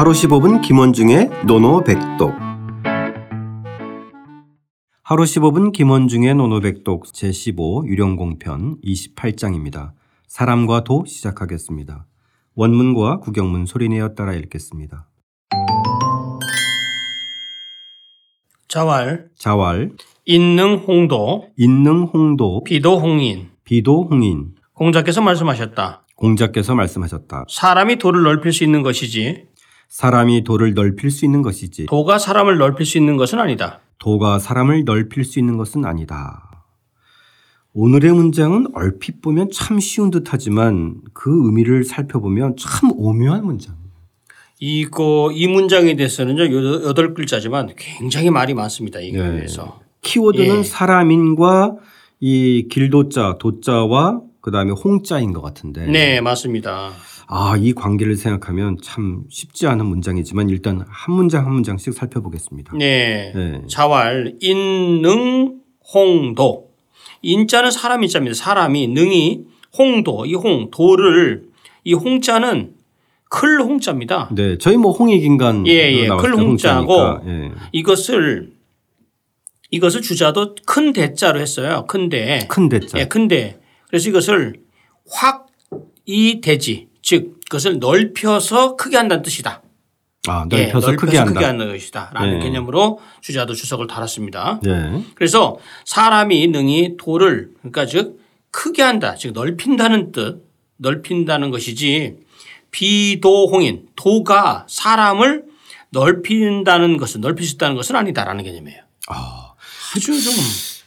하루 0.00 0.12
15분 0.12 0.62
김원중의 0.62 1.28
논어백독 1.46 2.32
하루 5.02 5.24
15분 5.24 5.72
김원중의 5.72 6.36
논어백독 6.36 7.04
제15 7.04 7.86
위령공편 7.86 8.78
28장입니다. 8.82 9.90
사람과 10.26 10.84
도 10.84 11.04
시작하겠습니다. 11.04 12.06
원문과 12.54 13.18
구결문 13.18 13.66
소리내어 13.66 14.14
따라 14.14 14.32
읽겠습니다. 14.32 15.06
자왈 18.68 19.26
자왈 19.36 19.90
인능 20.24 20.76
홍도 20.76 21.50
인능 21.58 22.04
홍도 22.04 22.64
비도 22.64 22.98
홍인 22.98 23.50
비도 23.64 24.04
홍인 24.10 24.54
공자께서 24.72 25.20
말씀하셨다. 25.20 26.06
공자께서 26.20 26.74
말씀하셨다. 26.74 27.46
사람이 27.48 27.96
도를 27.96 28.22
넓힐 28.22 28.52
수 28.52 28.62
있는 28.62 28.82
것이지 28.82 29.49
사람이 30.00 30.44
도를 30.44 30.72
넓힐 30.74 31.10
수 31.10 31.24
있는 31.24 31.42
것이지 31.42 31.86
도가 31.86 32.18
사람을 32.18 32.58
넓힐 32.58 32.86
수 32.86 32.96
있는 32.96 33.16
것은 33.16 33.38
아니다. 33.40 33.80
도가 33.98 34.38
사람을 34.38 34.84
넓힐 34.84 35.24
수 35.24 35.38
있는 35.40 35.56
것은 35.56 35.84
아니다. 35.84 36.46
오늘의 37.74 38.12
문장은 38.12 38.68
얼핏 38.74 39.20
보면 39.20 39.50
참 39.52 39.78
쉬운 39.80 40.10
듯하지만 40.10 41.00
그 41.12 41.30
의미를 41.46 41.82
살펴보면 41.84 42.56
참 42.56 42.90
오묘한 42.94 43.44
문장. 43.44 43.74
이거 44.60 45.30
이 45.34 45.46
문장에 45.48 45.96
대해서는요 45.96 46.42
여- 46.54 46.84
여덟 46.88 47.12
글자지만 47.12 47.70
굉장히 47.76 48.30
말이 48.30 48.54
많습니다. 48.54 49.00
이거에 49.00 49.28
네. 49.28 49.36
대해서. 49.38 49.80
키워드는 50.02 50.58
예. 50.58 50.62
사람인과 50.62 51.76
이 52.20 52.68
길도자, 52.70 53.38
도자와 53.40 54.20
그 54.40 54.50
다음에 54.50 54.70
홍자인 54.72 55.32
것 55.32 55.40
같은데. 55.42 55.86
네 55.86 56.20
맞습니다. 56.20 56.90
아, 57.32 57.56
이 57.56 57.72
관계를 57.72 58.16
생각하면 58.16 58.76
참 58.82 59.22
쉽지 59.28 59.68
않은 59.68 59.86
문장이지만 59.86 60.48
일단 60.50 60.84
한 60.88 61.14
문장 61.14 61.46
한 61.46 61.52
문장씩 61.52 61.94
살펴보겠습니다. 61.94 62.74
네. 62.76 63.32
네. 63.34 63.62
자왈 63.68 64.34
인능 64.40 65.60
홍도 65.94 66.70
인자는 67.22 67.70
사람 67.70 68.02
인자입니다. 68.02 68.34
사람이 68.34 68.88
능이 68.88 69.44
홍도 69.78 70.26
이 70.26 70.34
홍 70.34 70.70
도를 70.72 71.44
이 71.84 71.94
홍자는 71.94 72.74
클 73.28 73.60
홍자입니다. 73.60 74.30
네, 74.34 74.58
저희 74.58 74.76
뭐 74.76 74.90
홍익인간 74.90 75.68
예, 75.68 75.92
예. 75.92 76.08
클 76.08 76.34
홍자고. 76.34 77.20
예. 77.26 77.52
이것을 77.70 78.52
이것을 79.70 80.02
주자도 80.02 80.56
큰 80.66 80.92
대자로 80.92 81.38
했어요. 81.38 81.84
큰대. 81.86 82.48
큰 82.48 82.68
대자. 82.68 82.98
예, 82.98 83.04
큰대. 83.04 83.60
그래서 83.88 84.08
이것을 84.08 84.54
확 85.08 85.50
이 86.06 86.40
대지 86.40 86.88
즉 87.02 87.40
그것을 87.44 87.78
넓혀서 87.78 88.76
크게 88.76 88.96
한다는 88.96 89.22
뜻이다. 89.22 89.62
아, 90.28 90.46
예, 90.52 90.64
넓혀서 90.66 90.96
크게 90.96 91.16
한다. 91.16 91.48
하는 91.48 91.72
것이다 91.72 92.10
라는 92.12 92.36
예. 92.36 92.40
개념으로 92.40 93.00
주자도 93.22 93.54
주석을 93.54 93.86
달았습니다. 93.86 94.60
네. 94.62 95.02
그래서 95.14 95.56
사람이 95.86 96.46
능히 96.48 96.96
도를 96.98 97.50
그러니까 97.60 97.86
즉 97.86 98.20
크게 98.50 98.82
한다 98.82 99.14
즉 99.16 99.32
넓힌다는 99.32 100.12
뜻 100.12 100.44
넓힌다는 100.76 101.50
것이지 101.50 102.18
비도홍인 102.70 103.88
도가 103.96 104.66
사람을 104.68 105.44
넓힌다는 105.90 106.98
것은 106.98 107.20
넓힐 107.20 107.46
수 107.46 107.54
있다는 107.54 107.74
것은 107.76 107.96
아니다라는 107.96 108.44
개념이에요. 108.44 108.82
아, 109.08 109.54
아주 109.94 110.22
좀 110.22 110.34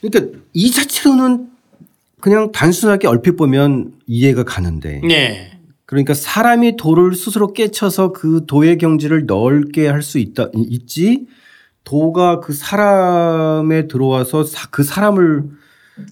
그러니까 0.00 0.38
이 0.52 0.70
자체로는 0.70 1.48
그냥 2.20 2.52
단순하게 2.52 3.06
얼핏 3.06 3.32
보면 3.32 3.92
이해가 4.06 4.44
가는데 4.44 5.00
네. 5.06 5.53
그러니까 5.94 6.12
사람이 6.12 6.76
도를 6.76 7.14
스스로 7.14 7.52
깨쳐서 7.52 8.10
그 8.10 8.46
도의 8.48 8.78
경지를 8.78 9.26
넓게 9.26 9.86
할 9.86 10.02
수 10.02 10.18
있다 10.18 10.48
있지 10.56 11.26
도가 11.84 12.40
그 12.40 12.52
사람에 12.52 13.86
들어와서 13.86 14.42
사- 14.42 14.68
그 14.70 14.82
사람을 14.82 15.44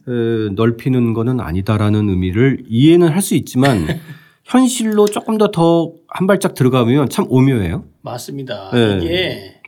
에, 0.09 0.51
넓히는 0.55 1.13
거는 1.15 1.41
아니다라는 1.41 2.09
의미를 2.09 2.63
이해는 2.69 3.09
할 3.09 3.21
수 3.23 3.35
있지만 3.35 3.87
현실로 4.45 5.07
조금 5.07 5.37
더 5.39 5.51
더 5.51 5.95
한 6.09 6.27
발짝 6.29 6.55
들어가면 6.55 7.09
참 7.09 7.27
오묘해요. 7.29 7.85
맞습니다. 8.03 8.71
네. 8.73 8.99
이게 9.03 9.61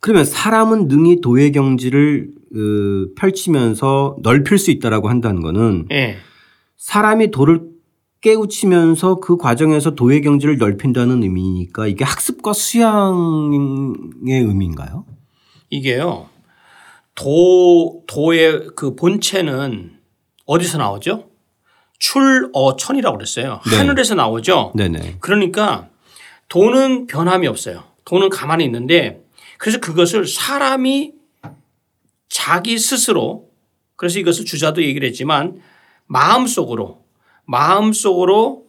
그러면 0.00 0.24
사람은 0.24 0.88
능히 0.88 1.20
도의 1.20 1.52
경지를 1.52 2.28
어, 2.54 3.14
펼치면서 3.16 4.16
넓힐 4.22 4.56
수 4.56 4.70
있다라고 4.70 5.10
한다는 5.10 5.42
거는 5.42 5.86
예. 5.92 6.16
사람이 6.78 7.30
도를 7.30 7.60
깨우치면서 8.20 9.16
그 9.16 9.36
과정에서 9.36 9.94
도의 9.94 10.20
경지를 10.22 10.58
넓힌다는 10.58 11.22
의미니까 11.22 11.86
이게 11.86 12.04
학습과 12.04 12.52
수양의 12.52 13.94
의미인가요? 14.26 15.06
이게요. 15.70 16.28
도 17.14 18.02
도의 18.06 18.70
그 18.76 18.94
본체는 18.94 19.98
어디서 20.46 20.78
나오죠? 20.78 21.28
출어천이라고 21.98 23.16
그랬어요. 23.18 23.60
네. 23.70 23.76
하늘에서 23.76 24.14
나오죠. 24.14 24.72
네네. 24.74 25.18
그러니까 25.20 25.88
돈은 26.48 27.06
변함이 27.06 27.46
없어요. 27.46 27.84
돈은 28.04 28.30
가만히 28.30 28.64
있는데 28.64 29.22
그래서 29.58 29.78
그것을 29.78 30.26
사람이 30.26 31.12
자기 32.28 32.78
스스로 32.78 33.50
그래서 33.96 34.18
이것을 34.18 34.46
주자도 34.46 34.82
얘기를 34.82 35.06
했지만 35.06 35.60
마음속으로 36.06 37.02
마음속으로 37.46 38.64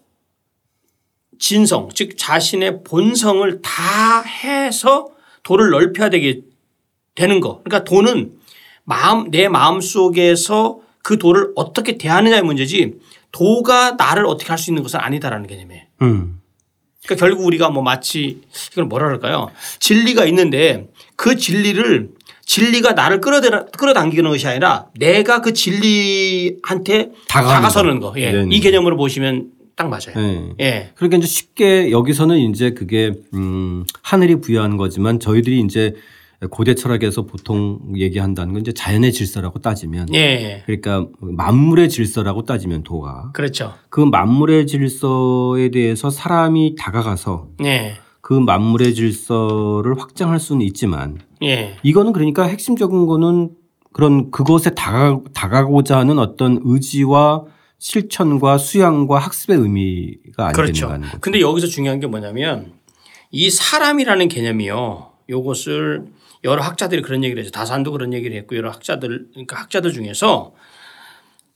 진성 1.40 1.90
즉 1.94 2.18
자신의 2.18 2.84
본성을 2.84 3.62
다 3.62 4.22
해서 4.22 5.09
도를 5.44 5.70
넓혀야 5.72 6.09
되게 6.09 6.42
되는 7.16 7.40
거. 7.40 7.62
그러니까 7.64 7.84
도는 7.84 8.34
마음 8.84 9.31
내 9.31 9.48
마음 9.48 9.81
속에서 9.81 10.80
그 11.04 11.18
도를 11.18 11.52
어떻게 11.56 11.98
대하느냐의 11.98 12.44
문제지 12.44 13.00
도가 13.31 13.92
나를 13.92 14.26
어떻게 14.26 14.50
할 14.50 14.58
수 14.58 14.70
있는 14.70 14.84
것은 14.84 15.00
아니다라는 15.00 15.48
개념이에요. 15.48 15.84
음. 16.04 16.42
그러니까 17.04 17.26
결국 17.26 17.46
우리가 17.46 17.70
뭐 17.70 17.81
마치 17.81 18.42
이걸 18.72 18.86
뭐라 18.86 19.08
그럴까요? 19.08 19.50
진리가 19.80 20.26
있는데 20.26 20.88
그 21.16 21.36
진리를 21.36 22.10
진리가 22.51 22.91
나를 22.91 23.22
끌어들 23.22 23.67
끌어당기는 23.78 24.29
것이 24.29 24.45
아니라 24.45 24.88
내가 25.00 25.39
그 25.39 25.53
진리한테 25.53 27.12
다가서는 27.29 28.01
거. 28.01 28.13
예. 28.17 28.29
네네. 28.34 28.53
이 28.53 28.59
개념으로 28.59 28.97
보시면 28.97 29.51
딱 29.78 29.88
맞아요. 29.88 30.16
네. 30.17 30.50
예. 30.59 30.89
그러니까 30.95 31.19
이제 31.19 31.28
쉽게 31.28 31.91
여기서는 31.91 32.38
이제 32.38 32.72
그게 32.72 33.13
음 33.34 33.85
하늘이 34.01 34.41
부여한 34.41 34.75
거지만 34.75 35.22
저희들이 35.22 35.62
이제 35.62 35.94
고대 36.50 36.75
철학에서 36.75 37.22
보통 37.22 37.79
얘기한다는 37.95 38.51
건 38.51 38.62
이제 38.62 38.73
자연의 38.73 39.13
질서라고 39.13 39.59
따지면 39.59 40.13
예. 40.13 40.63
그러니까 40.66 41.07
만물의 41.22 41.88
질서라고 41.88 42.44
따지면 42.44 42.83
도가 42.83 43.31
그렇죠. 43.31 43.75
그 43.89 44.01
만물의 44.01 44.68
질서에 44.68 45.72
대해서 45.72 46.09
사람이 46.09 46.75
다가가서 46.78 47.47
예. 47.63 47.94
그 48.19 48.33
만물의 48.33 48.94
질서를 48.94 49.97
확장할 49.97 50.41
수는 50.41 50.66
있지만 50.66 51.19
예. 51.44 51.78
이거는 51.84 52.13
그러니까 52.13 52.44
핵심적인 52.44 53.06
거는 53.06 53.52
그런 53.94 54.31
그것에 54.31 54.72
다가, 54.72 55.19
다가고자 55.34 55.97
하는 55.97 56.19
어떤 56.19 56.59
의지와 56.63 57.46
실천과 57.78 58.57
수양과 58.57 59.18
학습의 59.18 59.57
의미가 59.57 60.47
아니겠는가 60.47 60.51
그렇죠. 60.51 60.88
하는 60.88 61.07
거죠. 61.07 61.19
근데 61.19 61.41
여기서 61.41 61.68
중요한 61.68 62.00
게 62.00 62.07
뭐냐면 62.07 62.74
이 63.31 63.50
사람이라는 63.50 64.28
개념이요. 64.28 65.12
요것을 65.30 66.06
여러 66.44 66.62
학자들이 66.62 67.01
그런 67.01 67.24
얘기를 67.24 67.41
해서 67.41 67.51
다산도 67.51 67.91
그런 67.91 68.13
얘기를 68.13 68.35
했고 68.38 68.56
여러 68.56 68.69
학자들 68.72 69.28
그러니까 69.31 69.59
학자들 69.59 69.94
중에서 69.94 70.53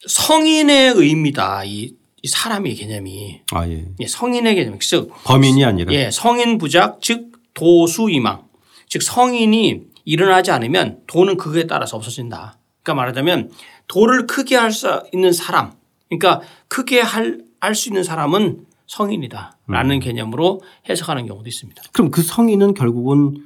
성인의 0.08 0.94
의미다. 0.96 1.66
이, 1.66 1.94
이 2.22 2.28
사람의 2.28 2.76
개념이 2.76 3.42
아, 3.52 3.68
예. 3.68 3.86
예, 4.00 4.08
성인의 4.08 4.56
개념 4.56 4.80
즉 4.80 5.12
범인이 5.26 5.64
아니라. 5.64 5.94
예, 5.94 6.10
성인 6.12 6.58
부작 6.58 7.02
즉 7.02 7.32
도수이망 7.54 8.45
즉 8.88 9.02
성인이 9.02 9.82
일어나지 10.06 10.52
않으면 10.52 11.00
도는 11.08 11.38
그거에 11.38 11.66
따라서 11.68 11.98
없어진다. 11.98 12.58
그러니까 12.84 12.94
말하자면 13.02 13.52
도를 13.88 14.28
크게 14.28 14.56
할 14.56 14.72
수 14.72 15.04
있는 15.14 15.32
사람 15.34 15.72
그러니까 16.10 16.42
크게 16.68 17.02
할 17.02 17.44
수 17.74 17.90
있는 17.90 18.04
사람은 18.04 18.66
성인이다라는 18.86 20.00
개념으로 20.00 20.62
해석하는 20.88 21.26
경우도 21.26 21.48
있습니다. 21.50 21.82
그럼 21.94 22.12
그 22.12 22.22
성인은 22.22 22.76
결국은 22.76 23.38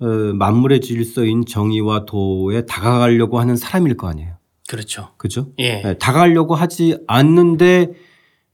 어, 0.00 0.06
만물의 0.06 0.80
질서인 0.80 1.44
정의와 1.46 2.04
도에 2.06 2.66
다가가려고 2.66 3.38
하는 3.38 3.54
사람일 3.54 3.96
거 3.96 4.08
아니에요. 4.08 4.34
그렇죠. 4.68 5.10
그죠? 5.18 5.52
예. 5.60 5.82
예, 5.84 5.94
다가가려고 5.98 6.54
하지 6.56 6.96
않는데 7.06 7.92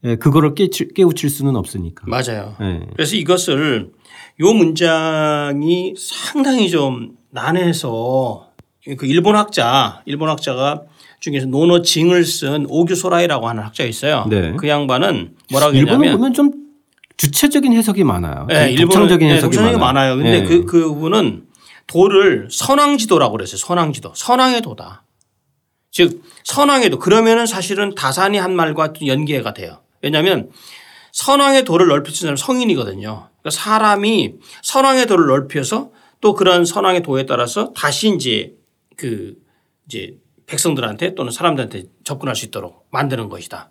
예, 0.07 0.17
그거를 0.17 0.55
깨치, 0.55 0.89
깨우칠 0.95 1.29
수는 1.29 1.57
없으니까. 1.57 2.05
맞아요. 2.07 2.57
예. 2.61 2.87
그래서 2.95 3.17
이것을 3.17 3.91
요 4.41 4.53
문장이 4.53 5.95
상당히 5.99 6.71
좀 6.71 7.17
난해서 7.31 8.51
그 8.97 9.07
일본 9.07 9.35
학자, 9.37 10.03
일본 10.07 10.29
학자가 10.29 10.83
중에서 11.21 11.47
노노 11.47 11.83
징을 11.83 12.25
쓴 12.25 12.67
오규 12.69 12.95
소라이라고 12.95 13.49
하는 13.49 13.65
학자가 13.65 13.89
있어요. 13.89 14.27
네. 14.31 14.55
그 14.57 14.69
양반은 14.69 15.35
뭐라고 15.51 15.73
일본은 15.73 16.01
했냐면 16.01 16.19
보면 16.19 16.33
좀 16.35 16.53
주체적인 17.17 17.73
해석이 17.73 18.05
많아요. 18.05 18.47
네, 18.49 18.71
일본은 18.71 18.89
독창적인 18.89 19.29
네, 19.29 19.35
해석이 19.35 19.57
독창적인 19.57 19.81
많아요. 19.81 20.15
많아요. 20.15 20.23
근데 20.23 20.41
네. 20.43 20.45
그 20.47 20.65
그분은 20.67 21.47
도를 21.87 22.49
선왕지도라고 22.51 23.33
그랬어요. 23.33 23.57
선왕지도. 23.57 24.13
선왕의 24.15 24.61
도다. 24.63 25.05
즉 25.91 26.23
선왕의 26.45 26.91
도 26.91 26.99
그러면은 26.99 27.47
사실은 27.47 27.95
다산이 27.95 28.37
한 28.37 28.55
말과 28.55 28.93
또 28.93 29.07
연계가 29.07 29.55
돼요. 29.55 29.79
왜냐하면 30.03 30.51
선왕의 31.13 31.65
도를 31.65 31.89
넓힐 31.89 32.15
수 32.15 32.27
있는 32.27 32.37
사람은 32.37 32.59
성인이거든요. 32.61 33.29
그러니까 33.41 33.51
사람이 33.51 34.35
선왕의 34.63 35.07
도를 35.07 35.27
넓혀서 35.27 35.91
또 36.21 36.35
그런 36.35 36.65
선왕의 36.65 37.03
도에 37.03 37.27
따라서 37.27 37.73
다시 37.75 38.15
이제 38.15 38.55
그 38.97 39.35
이제 39.87 40.17
백성들한테 40.47 41.15
또는 41.15 41.33
사람들한테 41.33 41.85
접근할 42.05 42.37
수 42.37 42.45
있도록 42.47 42.87
만드는 42.91 43.29
것이다. 43.29 43.71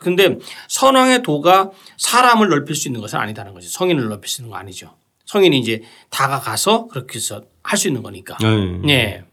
근데 0.00 0.38
선왕의 0.68 1.22
도가 1.22 1.70
사람을 1.98 2.48
넓힐 2.48 2.74
수 2.74 2.88
있는 2.88 3.00
것은 3.00 3.18
아니다는 3.18 3.54
거죠. 3.54 3.68
성인을 3.68 4.08
넓힐 4.08 4.28
수 4.28 4.40
있는 4.42 4.50
거 4.50 4.56
아니죠. 4.56 4.96
성인이 5.26 5.58
이제 5.58 5.82
다가가서 6.10 6.88
그렇게 6.88 7.16
해서 7.16 7.42
할 7.62 7.78
수 7.78 7.86
있는 7.86 8.02
거니까. 8.02 8.36
네. 8.40 8.78
네. 8.84 9.24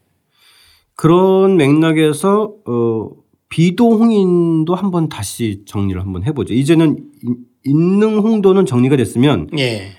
그런 0.96 1.56
맥락에서 1.58 2.54
어, 2.66 3.10
비도홍인도 3.56 4.76
한번 4.76 5.08
다시 5.08 5.64
정리를 5.66 6.02
한번 6.02 6.26
해보죠. 6.26 6.54
이제는 6.54 6.98
인- 7.24 7.38
인능 7.64 8.18
홍도는 8.18 8.66
정리가 8.66 8.98
됐으면 8.98 9.48
예. 9.58 9.94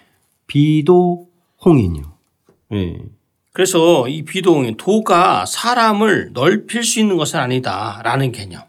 비도홍인이요. 0.46 2.02
예. 2.74 2.98
그래서 3.54 4.08
이 4.08 4.24
비동인 4.26 4.76
도가 4.76 5.46
사람을 5.46 6.32
넓힐 6.34 6.84
수 6.84 7.00
있는 7.00 7.16
것은 7.16 7.40
아니다라는 7.40 8.30
개념입니다. 8.32 8.68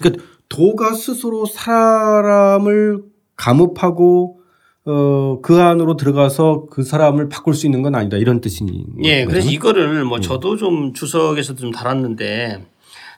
그러니까 0.00 0.24
도가 0.48 0.94
스스로 0.94 1.46
사람을 1.46 3.04
감읍하고 3.36 4.39
어, 4.86 5.38
그 5.42 5.60
안으로 5.60 5.96
들어가서 5.96 6.66
그 6.70 6.82
사람을 6.82 7.28
바꿀 7.28 7.54
수 7.54 7.66
있는 7.66 7.82
건 7.82 7.94
아니다 7.94 8.16
이런 8.16 8.40
뜻인 8.40 8.68
예? 9.04 9.24
그래서 9.24 9.50
이거를 9.50 10.04
뭐 10.04 10.20
저도 10.20 10.56
좀 10.56 10.94
주석에서도 10.94 11.60
좀 11.60 11.70
달았는데 11.70 12.64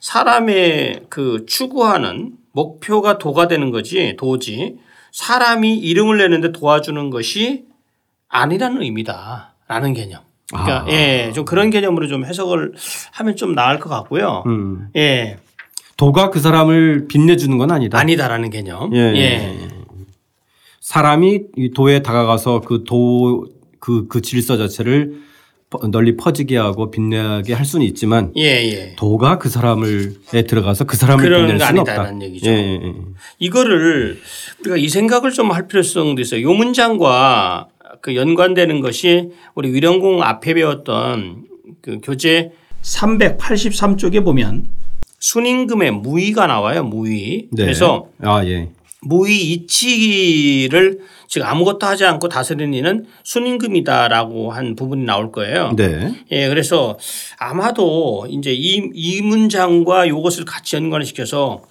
사람의 0.00 1.04
그 1.08 1.46
추구하는 1.46 2.32
목표가 2.52 3.18
도가 3.18 3.48
되는 3.48 3.70
거지 3.70 4.16
도지 4.18 4.76
사람이 5.12 5.78
이름을 5.78 6.18
내는데 6.18 6.52
도와주는 6.52 7.10
것이 7.10 7.64
아니라는 8.28 8.82
의미다 8.82 9.54
라는 9.68 9.92
개념. 9.92 10.22
그러니까 10.48 10.82
아. 10.82 10.86
예, 10.88 11.32
좀 11.34 11.44
그런 11.44 11.70
개념으로 11.70 12.08
좀 12.08 12.24
해석을 12.24 12.72
하면 13.12 13.36
좀 13.36 13.54
나을 13.54 13.78
것 13.78 13.88
같고요. 13.88 14.42
음. 14.46 14.88
예, 14.96 15.38
도가 15.96 16.30
그 16.30 16.40
사람을 16.40 17.06
빛내주는 17.08 17.56
건 17.58 17.70
아니다. 17.70 17.98
아니다라는 17.98 18.50
개념. 18.50 18.94
예. 18.94 18.98
예. 18.98 19.68
사람이 20.82 21.40
이 21.56 21.70
도에 21.70 22.02
다가가서 22.02 22.60
그 22.62 22.82
도 22.84 23.46
그 23.80 24.06
그 24.08 24.20
질서 24.20 24.56
자체를 24.56 25.22
퍼- 25.70 25.80
널리 25.90 26.16
퍼지게 26.16 26.56
하고 26.56 26.90
빛나게 26.90 27.52
할 27.54 27.64
수는 27.64 27.86
있지만 27.86 28.32
예, 28.36 28.42
예. 28.70 28.94
도가 28.96 29.38
그 29.38 29.48
사람을에 29.48 30.42
들어가서 30.46 30.84
그 30.84 30.96
사람을 30.96 31.24
빛낼 31.24 31.58
거 31.58 31.64
수는 31.66 31.80
없다. 31.80 32.20
얘기죠. 32.20 32.50
예, 32.50 32.54
예, 32.54 32.80
예. 32.84 32.94
이거를 33.38 34.18
우리가 34.60 34.76
이 34.76 34.88
생각을 34.88 35.30
좀 35.32 35.50
할 35.52 35.66
필요성도 35.66 36.20
있어요. 36.20 36.42
요 36.42 36.52
문장과 36.52 37.68
그 38.00 38.14
연관되는 38.16 38.80
것이 38.80 39.30
우리 39.54 39.72
위령공 39.72 40.22
앞에 40.22 40.54
배웠던 40.54 41.44
그 41.80 41.98
교재 42.02 42.52
383쪽에 42.82 44.24
보면 44.24 44.66
순임금의 45.20 45.92
무의가 45.92 46.46
나와요. 46.46 46.84
무의. 46.84 47.48
네. 47.50 47.62
그래서 47.64 48.06
아 48.20 48.44
예. 48.44 48.68
무의 49.04 49.36
이치를 49.52 51.00
지금 51.26 51.46
아무것도 51.46 51.86
하지 51.86 52.04
않고 52.04 52.28
다스리는 52.28 52.72
이는 52.74 53.06
순임금이다라고 53.24 54.52
한 54.52 54.76
부분이 54.76 55.04
나올 55.04 55.32
거예요. 55.32 55.72
네. 55.76 56.14
예, 56.30 56.48
그래서 56.48 56.98
아마도 57.38 58.26
이제 58.28 58.52
이, 58.52 58.90
이 58.94 59.22
문장과 59.22 60.06
이것을 60.06 60.44
같이 60.44 60.76
연관시켜서 60.76 61.62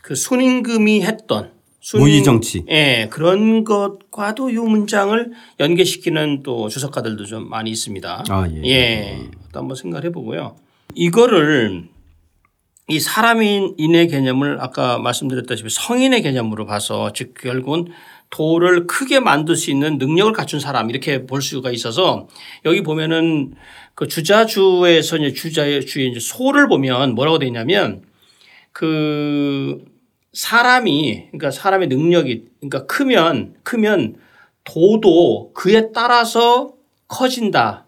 그 0.00 0.14
순임금이 0.14 1.02
했던 1.02 1.50
순임- 1.80 2.04
무의 2.06 2.24
정치. 2.24 2.64
예, 2.70 3.08
그런 3.10 3.64
것과도 3.64 4.50
이 4.50 4.54
문장을 4.54 5.32
연계시키는 5.60 6.42
또 6.42 6.68
주석가들도 6.68 7.24
좀 7.26 7.48
많이 7.48 7.70
있습니다. 7.70 8.24
아 8.28 8.48
예. 8.50 8.62
예, 8.68 9.18
또 9.52 9.60
한번 9.60 9.76
생각해 9.76 10.10
보고요. 10.10 10.56
이거를 10.94 11.84
이 12.88 12.98
사람인의 12.98 14.08
개념을 14.08 14.58
아까 14.60 14.98
말씀드렸다시피 14.98 15.70
성인의 15.70 16.22
개념으로 16.22 16.66
봐서 16.66 17.12
즉 17.12 17.34
결국은 17.34 17.86
도를 18.30 18.86
크게 18.86 19.20
만들 19.20 19.56
수 19.56 19.70
있는 19.70 19.98
능력을 19.98 20.32
갖춘 20.32 20.58
사람 20.58 20.90
이렇게 20.90 21.26
볼 21.26 21.42
수가 21.42 21.70
있어서 21.70 22.28
여기 22.64 22.82
보면은 22.82 23.54
그 23.94 24.08
주자주에서 24.08 25.18
이제 25.18 25.32
주자의 25.32 25.86
주의 25.86 26.08
이제 26.10 26.18
소를 26.18 26.66
보면 26.66 27.14
뭐라고 27.14 27.38
되어 27.38 27.46
있냐면 27.46 28.02
그 28.72 29.84
사람이 30.32 31.26
그러니까 31.30 31.50
사람의 31.50 31.88
능력이 31.88 32.48
그러니까 32.60 32.86
크면 32.86 33.54
크면 33.62 34.16
도도 34.64 35.52
그에 35.52 35.92
따라서 35.92 36.72
커진다라고 37.06 37.84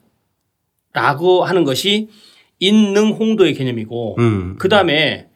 하는 1.44 1.64
것이 1.64 2.10
인능 2.66 3.10
홍도의 3.12 3.54
개념이고 3.54 4.16
음. 4.18 4.56
그 4.58 4.68
다음에 4.68 5.28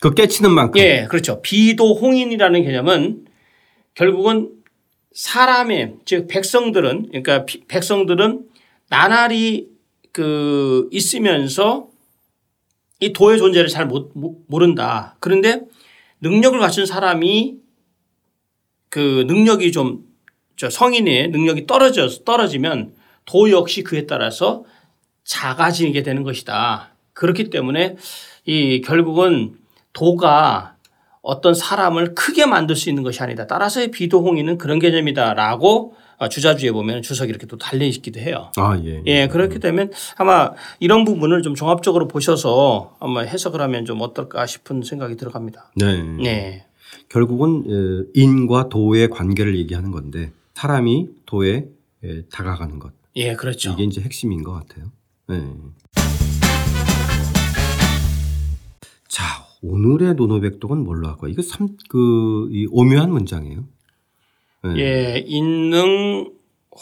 그 0.00 0.14
깨치는 0.14 0.50
만큼. 0.50 0.80
예, 0.80 1.06
그렇죠. 1.08 1.40
비도 1.42 1.94
홍인이라는 1.94 2.62
개념은 2.62 3.26
결국은 3.94 4.50
사람의 5.12 5.96
즉 6.04 6.26
백성들은 6.28 7.08
그러니까 7.08 7.44
피- 7.44 7.64
백성들은 7.66 8.44
나날이 8.88 9.68
그 10.12 10.88
있으면서 10.90 11.88
이 13.00 13.12
도의 13.12 13.38
존재를 13.38 13.68
잘 13.68 13.86
못, 13.86 14.12
모른다. 14.46 15.16
그런데 15.20 15.62
능력을 16.20 16.58
갖춘 16.58 16.86
사람이 16.86 17.56
그 18.88 19.24
능력이 19.26 19.72
좀 19.72 20.10
저 20.60 20.68
성인의 20.68 21.28
능력이 21.28 21.66
떨어져 21.66 22.06
떨어지면 22.22 22.92
도 23.24 23.50
역시 23.50 23.82
그에 23.82 24.04
따라서 24.04 24.62
작아지게 25.24 26.02
되는 26.02 26.22
것이다. 26.22 26.90
그렇기 27.12 27.50
때문에 27.50 27.96
이 28.46 28.80
결국은 28.80 29.56
도가 29.92 30.76
어떤 31.22 31.54
사람을 31.54 32.14
크게 32.14 32.46
만들 32.46 32.76
수 32.76 32.88
있는 32.88 33.02
것이 33.02 33.22
아니다. 33.22 33.46
따라서 33.46 33.86
비도홍이는 33.86 34.58
그런 34.58 34.78
개념이다라고 34.78 35.94
어, 36.16 36.28
주자주에 36.28 36.70
보면 36.72 37.00
주석이 37.02 37.30
이렇게 37.30 37.46
또 37.46 37.56
달려 37.56 37.86
있기도 37.86 38.20
해요. 38.20 38.52
아 38.56 38.78
예. 38.84 39.02
예, 39.06 39.28
그렇기 39.28 39.58
때문에 39.58 39.88
아마 40.16 40.52
이런 40.78 41.04
부분을 41.04 41.42
좀 41.42 41.54
종합적으로 41.54 42.08
보셔서 42.08 42.96
아마 43.00 43.22
해석을 43.22 43.60
하면 43.62 43.86
좀 43.86 44.02
어떨까 44.02 44.46
싶은 44.46 44.82
생각이 44.82 45.16
들어갑니다. 45.16 45.72
네. 45.76 46.02
네. 46.02 46.66
결국은 47.08 47.64
어, 47.66 48.10
인과 48.14 48.68
도의 48.68 49.08
관계를 49.08 49.56
얘기하는 49.56 49.90
건데 49.90 50.32
사람이 50.54 51.08
도에 51.24 51.68
에, 52.04 52.22
다가가는 52.30 52.78
것 52.78 52.92
예, 53.16 53.34
그렇죠. 53.34 53.72
이게 53.72 53.84
이제 53.84 54.00
핵심인 54.02 54.42
것 54.42 54.52
같아요. 54.52 54.92
네. 55.30 55.46
자, 59.06 59.24
오늘의 59.62 60.14
노노백독은 60.14 60.82
뭘로 60.82 61.06
할까요? 61.06 61.30
이거 61.30 61.42
참, 61.42 61.68
그, 61.88 62.48
이 62.50 62.66
오묘한 62.70 63.10
문장이에요. 63.12 63.64
네. 64.64 64.76
예, 64.78 65.24
인능 65.26 66.32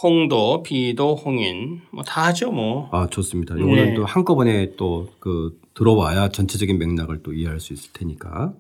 홍도, 0.02 0.62
비도, 0.62 1.14
홍인 1.14 1.80
뭐 1.92 2.02
다 2.04 2.26
하죠 2.26 2.50
뭐. 2.52 2.88
아 2.92 3.06
좋습니다. 3.08 3.54
이거는 3.56 3.74
네. 3.90 3.94
또 3.94 4.04
한꺼번에 4.04 4.74
또 4.76 5.08
그 5.20 5.58
들어와야 5.74 6.28
전체적인 6.30 6.78
맥락을 6.78 7.22
또 7.22 7.32
이해할 7.32 7.60
수 7.60 7.72
있을 7.72 7.90
테니까. 7.92 8.52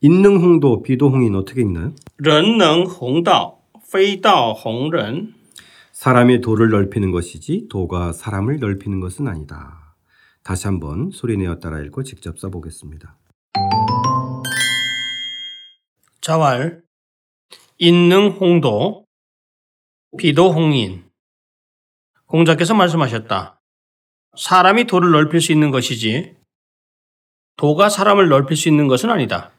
인능 0.00 0.36
홍도, 0.38 0.82
비도, 0.82 1.10
홍인 1.10 1.34
어떻게 1.36 1.60
읽나요? 1.60 1.92
런능 2.18 2.84
홍도, 2.86 3.58
페이도 3.92 4.54
홍른. 4.54 5.34
사람의 6.00 6.40
도를 6.40 6.70
넓히는 6.70 7.10
것이지 7.10 7.68
도가 7.68 8.14
사람을 8.14 8.58
넓히는 8.58 9.00
것은 9.00 9.28
아니다. 9.28 9.94
다시 10.42 10.66
한번 10.66 11.10
소리내어 11.10 11.58
따라 11.58 11.78
읽고 11.80 12.04
직접 12.04 12.38
써보겠습니다. 12.38 13.18
자왈 16.22 16.80
인능 17.76 18.28
홍도 18.28 19.04
비도 20.16 20.50
홍인 20.50 21.04
공자께서 22.24 22.72
말씀하셨다. 22.72 23.60
사람이 24.38 24.84
도를 24.84 25.10
넓힐 25.10 25.42
수 25.42 25.52
있는 25.52 25.70
것이지 25.70 26.34
도가 27.58 27.90
사람을 27.90 28.30
넓힐 28.30 28.56
수 28.56 28.70
있는 28.70 28.88
것은 28.88 29.10
아니다. 29.10 29.52